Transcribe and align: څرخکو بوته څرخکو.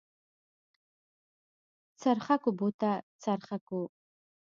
څرخکو 2.01 2.49
بوته 2.59 2.91
څرخکو. 3.23 3.81